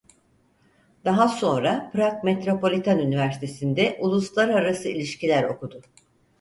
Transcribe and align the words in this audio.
Daha 1.05 1.27
sonra 1.27 1.91
Prag 1.93 2.23
Metropolitan 2.23 2.99
Üniversitesi'nde 2.99 3.97
uluslararası 4.01 4.89
ilişkiler 4.89 5.43
okudu. 5.43 5.81